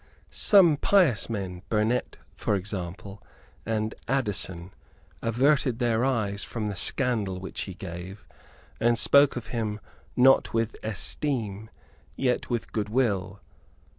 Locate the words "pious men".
0.77-1.61